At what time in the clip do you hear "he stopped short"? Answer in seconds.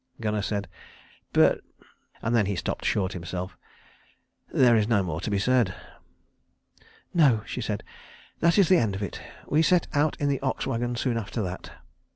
2.47-3.13